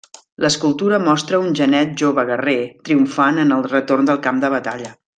[0.45, 4.93] L'escultura mostra un genet -jove guerrer-, triomfant en el retorn del camp de batalla.